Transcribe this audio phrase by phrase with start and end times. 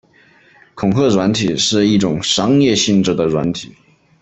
[0.73, 3.71] 恐吓软体是一种商业性质的软体。